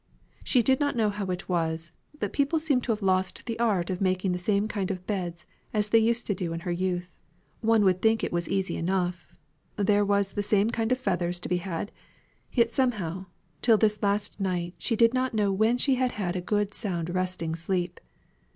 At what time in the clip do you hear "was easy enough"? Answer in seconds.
8.33-9.35